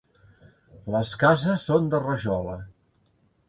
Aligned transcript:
Les 0.95 1.11
cases 1.25 1.67
són 1.69 1.93
de 1.95 2.03
rajola. 2.09 2.61